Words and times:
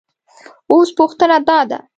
اوس 0.71 0.89
پوښتنه 0.99 1.37
دا 1.47 1.59
ده 1.69 1.79